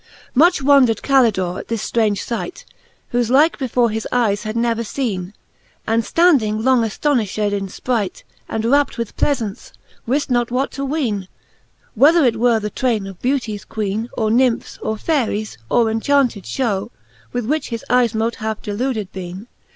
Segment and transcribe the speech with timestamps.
[0.01, 0.31] XVII.
[0.33, 2.65] Much wondred Calidore at this flraunge fight,
[3.13, 5.31] Whofe like before his eye had never feene,
[5.85, 9.73] And (landing long aftonifhed in fpright, And rapt with pleafaunce,
[10.07, 11.27] wift not what to weene j
[11.93, 16.89] Whether it were the traine of beauties Queene, Or Nymphes, or Faeries, or enchaunted fliow,
[17.31, 19.45] With which his eyes mote have deluded bcene.